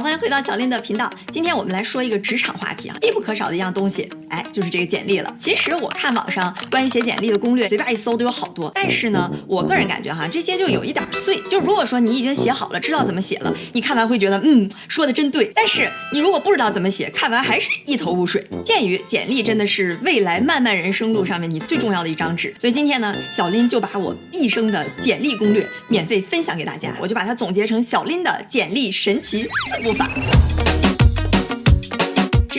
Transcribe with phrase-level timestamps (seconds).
[0.00, 1.12] 欢迎回到小林的频道。
[1.30, 5.34] 今天我们来说一个职场话题啊，必不可少的一样东西，哎，就是这个简历了。
[5.38, 8.70] 其实我看网上关于写简历的攻略，随便一搜都有好多。
[8.74, 11.40] 但是呢，我个人感觉哈，这些就有一点碎。
[11.50, 15.50] 就如果说你已经写好了，知道怎么写了，你看完会觉得嗯，说的真对。
[15.54, 18.46] 但是你如果不知道怎么写，看完还是一头雾水。
[18.64, 29.80] 鉴于简历真的是未来漫漫人生路上面你最重要的一张纸，所以今天呢，小林就把我毕生的简历攻略免费分享给大家，我就把它总结成小林的简历神奇四。
[29.82, 30.10] 步法，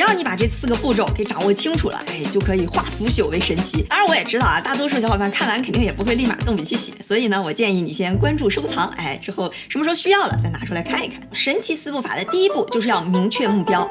[0.02, 3.84] 只要你把这四个步骤给掌握清楚了，哎，就可以化腐朽为神奇。
[3.88, 11.22] 当然，我也知道啊，大多数小伙伴看完肯定也不会立马动笔去写，所以呢，我建议你先关注收藏，哎，之后什么时候需要了再拿出来看一看。
[11.32, 13.88] 神奇四步法的第一步就是要明确目标。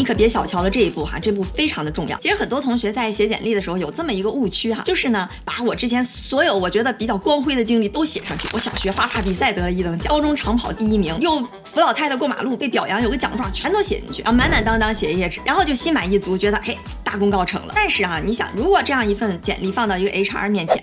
[0.00, 2.16] 你可别小瞧了这一步哈，这步非常的重要。
[2.20, 8.48] 其实很多同学在写简历的时候有这么一个误区哈，就是呢，把我之前所有我觉得比较光辉的经历都写上去。
[8.54, 17.72] 我小学画画比赛得了一等奖，高中长跑第一名，又扶老太太过马路被表扬有个奖状，全都写进去，然后满满当当写一页纸，然后就心满意足，觉得嘿大功告成了。
[17.76, 20.82] 但是啊，你想，如果这样一份简历放到一个 HR 面前，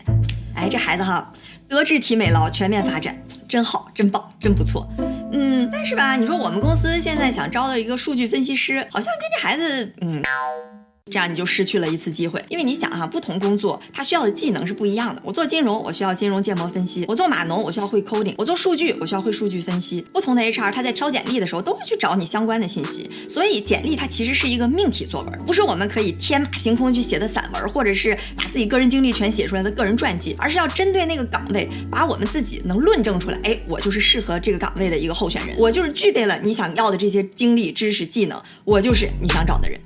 [0.54, 1.34] 哎，这孩子哈，
[1.68, 4.88] 德智体美劳全面发展，真好，真棒，真不错。
[5.32, 10.22] 嗯，但是吧，你说我们公司现在想招到一个数据分析师，好像跟这孩子，嗯。
[11.10, 15.22] 这样你就失去了一次机会，因为你想哈，不同工作它需要的技能是不一样的。
[15.24, 20.06] 我做金融，我需要金融建模分析；我做码农，我需要会 coding；我做数据，我需要会数据分析。
[20.14, 39.80] 不同的 HR 他在挑简历的时候都会去找你相关的信息，所以简历它其实是一个命题作文，不是我们可以天马行空去写的散文，或者是把自己个人经历全写出来的个人传记，而是要针对那个岗位，把我们自己能论证出来，哎，我就是适合这个岗位的一个候选人，我就是具备了你想要的这些经历、知识、技能，我就是你想找的人。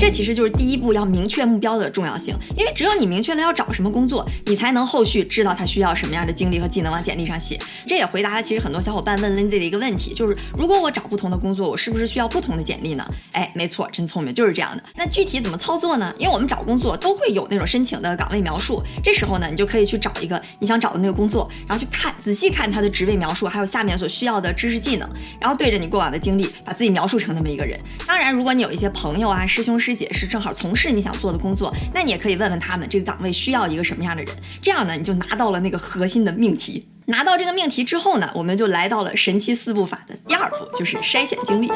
[0.00, 7.60] 这其实就是第一步要明确目标的重要性，因为只有你明确了要找什么工作，你才能后续知道他需要什么样的经历和技能往简历上写。
[7.86, 13.04] 这也回答了其实很多小伙伴问 Lindsay 的一个问题，就是如果我找不同的工作，我是不是需要不同的简历呢？
[13.32, 14.82] 哎，没错，真聪明，就是这样的。
[14.96, 16.10] 那具体怎么操作呢？
[16.18, 25.06] 因为我们找工作都会有那种申请的岗位描述，这时候呢，你就可以去找一个你想找的那个工作，然后去看仔细看他的职位描述，还有下面所需要的知识技能，
[25.38, 27.78] 然后对着你过往的经历，把自己描述成那么一个人。
[28.06, 30.54] 当然，如果你有一些朋友啊、师兄师师姐是正好。
[30.54, 36.86] 从事你想做的工作，那你也可以问问他们这个岗位需要一个什么样的人，这样呢，你就拿到了那个核心的命题。
[37.06, 41.68] 拿到这个命题之后呢，我们就来到了神奇四步法的第二步，就是筛选经历。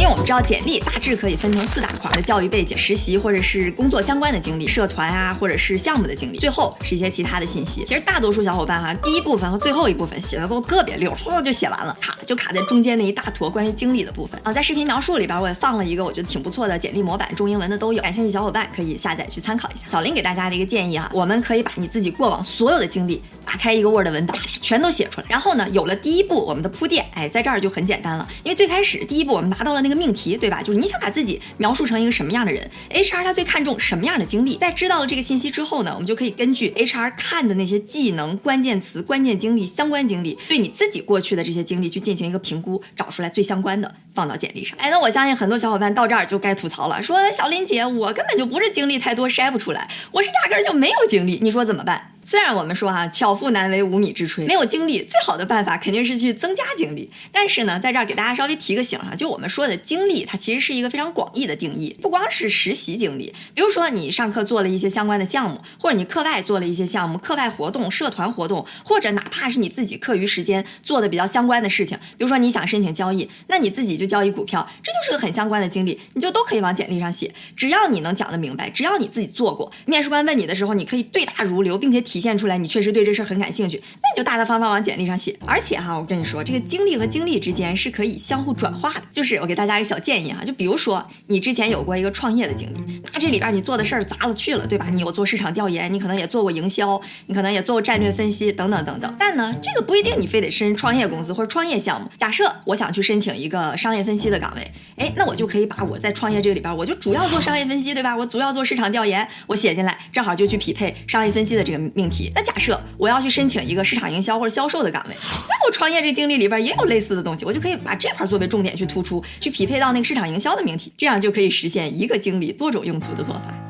[0.00, 7.84] 因为我们知道简历大致可以分成四大块：的教育背景、实习或者是工作相关的经历、社团啊，或者是项目的经历，最后是一些其他的信息。
[7.84, 14.50] 其实大多数小伙伴哈，第一部分和最后一部分写的都特别溜，唰就写完了，卡就卡在中间那一大坨关于经历的部分啊。
[14.50, 19.86] 在视频描述里边，我也放了一个我觉得挺不错的简历模板，中英文的都有，感兴趣小伙伴可以下载去参考一下。
[19.86, 25.26] 小林给大家的一个建议哈，我们可以把你自己过往所有的经历打开一个 Word 文档，全都写出来。
[25.28, 30.62] 然后呢，有了第一步我们的铺垫，哎，在这儿就很简单了，因为最开始第一步我们拿到了那个命题，对吧？
[30.62, 30.80] 就是。
[30.80, 34.56] 你想把自己描述成一个什么样的人？HR 他最看重什么样的经历？
[34.56, 44.78] 在知道了这个信息之后呢，我们就可以根据 HR 看的那些技能、关键词、关键经历、相关经历，对你自己过去的这些经历去进行一个评估，找出来最相关的放到简历上。
[44.80, 52.12] 哎，那我相信很多小伙伴到这儿就该吐槽了，说小林姐，我根本就不是经历太多筛不出来，我是压根儿就没有经历，你说怎么办？
[52.30, 57.10] 虽然我们说哈，巧妇难为无米之炊，没有经历，最好的办法肯定是去增加经历。
[57.32, 77.34] 但是呢，在这儿给大家稍微提个醒哈，就我们说的经历，它其实是一个非常广义的定义，不光是实习经历，比如说你上课做了一些相关的项目，或者你课外做了一些项目、课外活动、社团活动，或者哪怕是你自己课余时间做的比较相关的事情，比如说你想申请交易，那你自己就交易股票，这就是个很相关的经历，你就都可以往简历上写。
[77.56, 82.90] 只要你能讲得明白，只要你自己做过，面试官问你的时候，你可以对答如流，并且体体现出来你确实。
[82.90, 85.34] 对这事儿很感兴趣，那你就大大方方往简历上写。
[85.46, 89.02] 而且哈，我跟你说，这个经历和经历之间是可以相互转化的。
[89.12, 94.88] 就是我给大家一个小建议哈，就比如说你之前有过一个创业的经历，那这里边你做的事儿杂了去了，对吧？
[94.92, 99.16] 你有做市场调研，你可能也做过营销，你可能也做过战略分析等等等等。
[99.18, 102.10] 但呢，这个不一定你非得申创业公司或者创业项目。
[102.18, 108.16] 假设我想去申请一个商业分析的岗位，哎，那我就可以把我在创业这个里边，我就主要做商业分析，对吧？
[108.16, 112.32] 我主要做市场调研，我写进来，正好就去匹配商业分析的这个命题。
[112.34, 113.60] 那假设我要去申请。
[113.70, 123.69] 一个市场营销或者销售的岗位，那我创业这经历里边也有类似的东西，我就可以把这块作为重点去突出，去匹配到那个市场营销的命题，这样就可以实现一个经历多种用途的做法。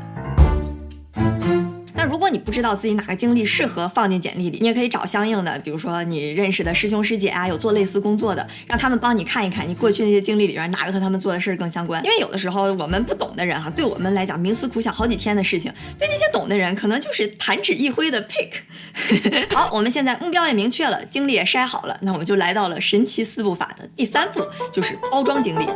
[2.20, 12.04] 如果你不知道自己哪个经历适合放进简历里，你也可以找相应的，比如说你认识的师兄师姐啊，有做类似工作的，让他们帮你看一看你过去那些经历里边哪个和他们做的事儿更相关。
[12.04, 19.46] 因为有的时候我们不懂的人哈，对我们来讲冥思苦想好几天的事情，对那些懂的人可能就是弹指一挥的 pick。
[19.56, 25.66] 好，我们现在目标也明确了，经历也筛好了，那我们就来到了神奇四步法的第三步，就是包装经历。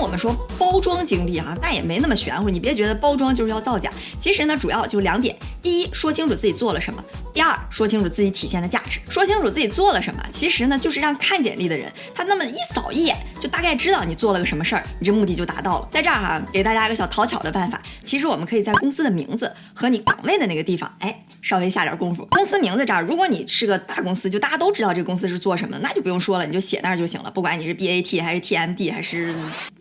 [0.00, 2.48] 我们说包装经历哈，但也没那么玄乎。
[2.48, 7.02] 你别觉得包装就是要造假，其实呢，主要就两点：第一，说清楚自己做了什么；
[7.34, 8.98] 第二，说清楚自己体现的价值。
[9.08, 15.88] 说清楚自己做了什么，其实呢，就是让看简历的人他那么一扫一眼，就大概知道你做了个什么事儿，你这目的就达到了。
[15.90, 22.26] 在这儿哈，给大家一个小讨巧的办法，其实我们可以在公司的名字和你岗位的那个地方，哎，稍微下点功夫。
[22.30, 27.30] 公司名字这儿，如果你是个大公司，就大家都知道这公司是做什么，那就不用说了，你就写那儿就行了。
[27.30, 29.34] 不管你是 B A T 还是 T M D 还是。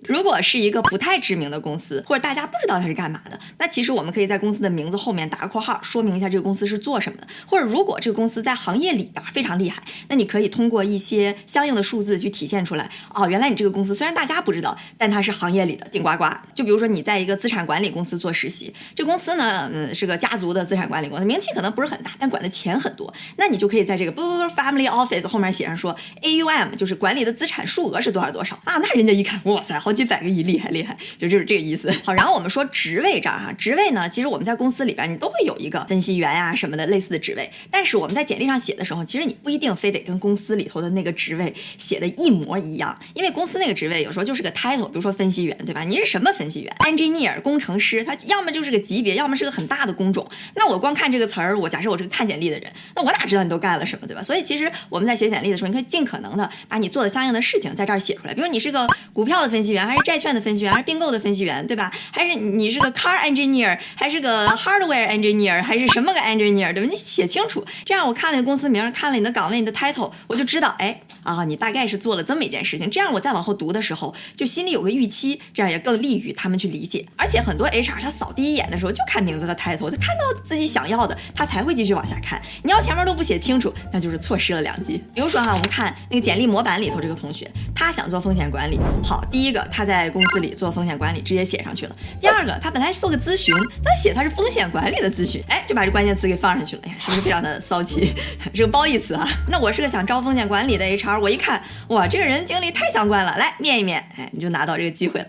[0.09, 7.27] 如果是一个不太知名的公司，或者大家不知道它是干嘛的，那其实我们可以在公司的名字后面打个括号，说明一下这个公司是做什么的。
[7.45, 12.89] 或者如果这个公司在行业里边非常厉害，那你可以通过一些相应的数字去体现出来。
[13.13, 16.25] 哦，原来你这个公司虽然大家不知道，但它是行业里的顶呱呱。
[16.55, 23.13] 就比如说你在一个资产管理公司做实习，这公司呢，嗯，是个家族的资产管理公司，名气可能不是很大，但管的钱很多。
[23.37, 28.77] 那你就可以在这个不不不 family office 后面写上说 AUM，就是管理的资产数额是多少多少啊？
[28.77, 31.91] 那人家一看，哇塞，好几百个亿，厉害厉害，就就是这个意思。
[32.03, 45.83] 好，然后我们说职位这儿哈，职位呢，其实我们在公司里边你都会有一个分析员啊什么的类似的职位，但是我们在简历上写的时候，其实你不一定非得跟公司里头的那个职位写的一模一样，因为公司那个职位有时候就是个 title，比如说分析员，对吧？
[45.83, 50.27] 你是什么分析员？engineer 工程师，他要么就是个级别，要么是个很大的工种。
[50.55, 54.21] 那我光看这个词儿，我假设我是个看简历的人，那我哪知道你都干了什么，对吧？
[54.21, 58.33] 所以其实我们在写简历的时候，你可以尽可能的把你做的相应的事情在这儿写出来。
[58.33, 61.91] 比如你是个股票的分析员，还是债券的分析员，还是并购的分析员，对吧？
[62.11, 66.89] 还是你是个 car engineer，还是个 hardware engineer，还是什么个 engineer，对吧？
[66.89, 72.89] 你写清楚，这样我看了公司名，看了你的岗位，你的 title，我就知道，哎啊，你大概是做了这么一件事情。
[72.89, 77.05] 这样我再往后读的时候，就心里有个预期，这样也更利于他们去理解。
[77.15, 82.41] 而且很多 HR 他扫第一眼的时候就看名字和 title，他看到自己想要的，他才会继续往下看。
[82.63, 85.01] 你要前面都不写清楚，那就是错失了良机。
[85.13, 91.95] 比如说哈，我们看那个简历模板里头这个同学，他想做风险管理，好，第一个他他在公司里做风险管理，直接写上去了。
[92.19, 96.81] 第二个，他本来是做个咨询，他写他是风险管理的咨询，哎，就把这关键词给放上去了。
[96.85, 98.13] 哎呀，是不是非常的骚气？
[98.53, 99.25] 是个褒义词啊。
[99.47, 105.27] 那我是个想招风险管理的 HR，我一看，哇，这个人经历太相关了，来面一面，哎，你就拿到这个机会了。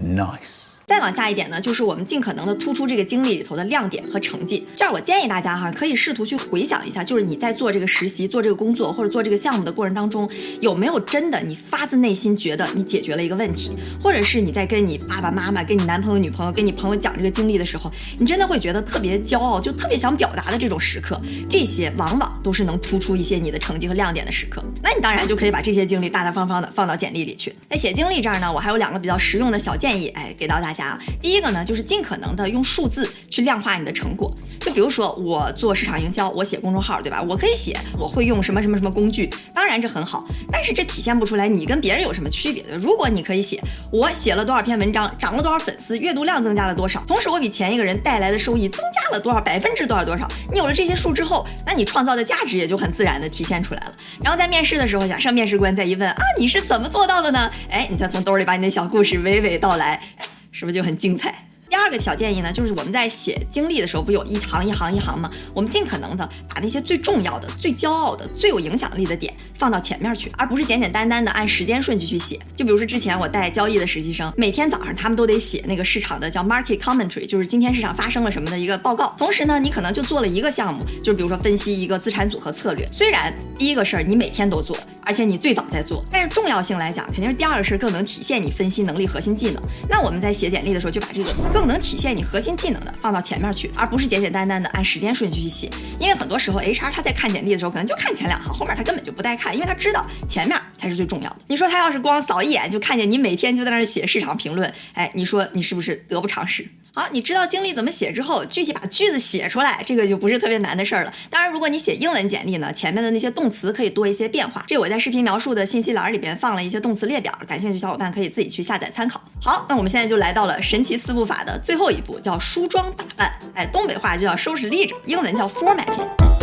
[0.00, 0.69] Nice。
[0.90, 4.66] 再往下一点呢，就是我们尽可能的突出这个经历里头的亮点和成绩。
[4.74, 10.28] 这儿，我建议大家哈，可以试图去回想一下，就是你在做这个实习、做这个工作或者做这个项目的过程当中，
[10.60, 13.70] 有没有真的你发自内心觉得你解决了一个问题，
[14.02, 17.88] 或者是你在跟你爸爸妈妈、跟你男朋友、女朋友、跟你朋友讲这个经历的时候，
[18.18, 24.60] 你真的会觉得特别骄傲，就特别想表达的这种时刻，这些往往都是能突出一些你的成绩和亮点的时刻。
[24.82, 27.54] 那你当然就可以把这些经历大大方方的放到简历里去。
[27.68, 30.79] 在写经历这儿呢，我还有两个比较实用的小建议，哎，给到大家。
[31.22, 34.30] 第一个呢，就是尽可能的用数字去量化你的成果。
[34.60, 37.22] 就比如说我做市场营销，我写公众号，对吧？
[37.22, 40.22] 我可以写我会用什么什么什么工具，当然这很好，
[40.52, 42.62] 但是这体现不出来你跟别人有什么区别。
[42.76, 43.58] 如果你可以写
[43.90, 53.92] 我写了多少篇文章，涨了多少粉丝，阅读量增加了多少，同时我比前一个人带来的收益增加了多少百分之多少多少，你有了这些数之后，那你创造的价值也就很自然的体现出来了。
[54.22, 57.50] 然后在面试的时候，假设面试官再一问啊，你是怎么做到的呢？
[57.70, 60.02] 哎，你再从兜里把你的小故事娓娓道来。
[60.50, 61.49] 是不是就很精彩？
[61.70, 65.30] 第二个小建议呢，就是我们在写经历的时候，不有一行一行一行吗？
[65.54, 72.40] 我们尽可能的把那些最重要的、最骄傲的、最有影响力的点放到前面去，而不是简简单单的按时间顺序去写。
[72.56, 79.14] 就比如说之前我带交易的实习生，每天早上他们都得写那个市场的叫 market commentary，就是今天市场发生了什么的一个报告。
[79.16, 82.84] 同时呢，你可能就做了一个项目，就是比如说分析一个资产组合策略。
[82.90, 89.62] 虽然第一个事儿你每天都做，而且你最早在做，但是重要性来讲，肯定是第二个事儿更能体现你分析能力核心技能。
[89.88, 95.68] 那我们在写简历的时候，就把这个更更能体现你核心技能的放到前面去，而不是简简单单的按时间顺序去写。
[95.98, 101.36] 因为很多时候 HR 他在看简历的时候，可能就看前两行，后面他根本就不带看，因为他知道前面才是最重要的。
[101.48, 106.66] 你说他要是光扫一眼就看见你每天就在那儿写市场评论，哎，你说你是不是得不偿失？
[106.94, 111.12] 好，你知道经历怎么写之后，具体把句子写出来，这个就不是特别难的事儿了。
[111.28, 114.64] 当然，如果你写英文简历呢，前面的那些动词可以多一些变化。
[114.66, 119.22] 这我在视频描述的信息栏里边放了一些动词列表，感兴趣小伙伴可以自己去下载参考。
[119.42, 123.32] 好，那我们现在就来到了神奇四步法的最后一步，叫梳妆打扮。
[123.54, 126.39] 哎，东北话就叫收拾立着，英文叫 formatting。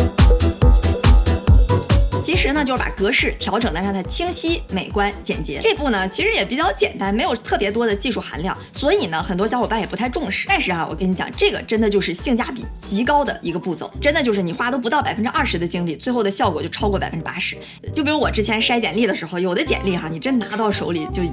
[2.27, 5.61] 其实呢就是把格式调整的让它清晰、美观、简洁。
[5.63, 10.45] 这步呢其实也比较简单，没有特别多的技术含量，所以呢很多小伙伴也不太重视。
[10.49, 17.55] 但是啊，我跟你讲，这个真的就是性价比极高的一个步骤，真的就是你花都不到百分之二十的精力，最后的效果就超过百分之八十。
[17.93, 21.23] 就比如我之前筛简历的时候，有的简历哈，你真拿到手里就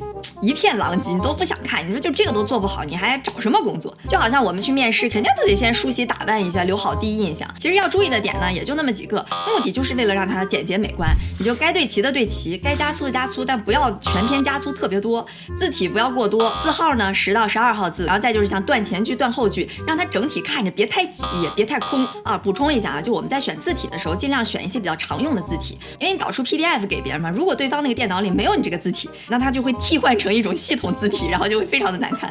[0.41, 1.85] 一片狼藉，你都不想看。
[1.85, 3.93] 你说就这个都做不好，你还找什么工作？
[4.09, 7.53] 就好像我们去面试，肯定都得先梳洗打扮一下，留好第一印象。
[7.59, 11.17] 其实要注意的点呢，也就那么几个，目的就是为了让它简洁美观。
[11.38, 15.26] 你就该对齐的对齐，该加粗的加粗，但不要全篇加粗特别多，
[15.57, 22.37] 字体不要过多，字号呢十到十二号字，然后再就是像断前句、断后句，让它整体看着别太挤，也别太空啊。
[22.37, 32.31] 补充一下啊，就我们在选字体的时候，尽量选一些比较常用的字体，因为你导出 PDF 给别人嘛，如果对方那个电脑里没有你这个字体，那他就会替换成一种系统字体，然后就会非常的难看。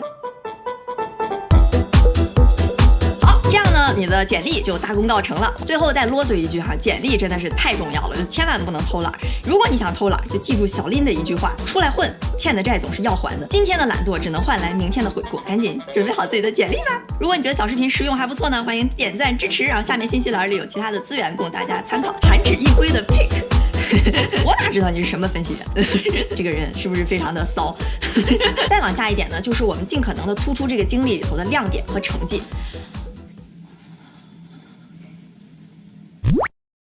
[3.96, 5.54] 你的简历就大功告成了。
[5.66, 9.12] 最后再啰嗦一句哈，简历真的是太重要了，就千万不能偷懒。
[9.46, 13.48] 如果你想偷懒，就记住小林的一句话：出来混，欠的债总是要还的。
[13.50, 17.02] 今天的懒惰只能换来明天的悔过，赶紧准备好自己的简历吧。
[17.20, 19.64] 如果你觉得小视频实用还不错呢，欢迎点赞支持。
[19.64, 22.14] 然后下面信息栏里有其他的资源供大家参考。
[22.22, 23.30] 弹指一挥的 pick，
[24.44, 25.86] 我哪知道你是什么分析员？
[26.36, 27.76] 这个人是不是非常的骚？
[28.70, 32.42] 再往下一点呢，就是我们尽可能的突出这个经历里头的亮点和成绩。